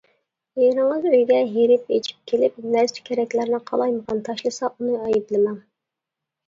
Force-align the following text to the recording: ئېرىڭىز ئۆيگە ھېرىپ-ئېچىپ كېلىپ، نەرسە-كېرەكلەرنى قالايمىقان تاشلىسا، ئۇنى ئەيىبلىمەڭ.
ئېرىڭىز 0.61 1.05
ئۆيگە 1.09 1.37
ھېرىپ-ئېچىپ 1.57 2.31
كېلىپ، 2.33 2.57
نەرسە-كېرەكلەرنى 2.77 3.61
قالايمىقان 3.69 4.27
تاشلىسا، 4.31 4.75
ئۇنى 4.75 5.01
ئەيىبلىمەڭ. 5.07 5.63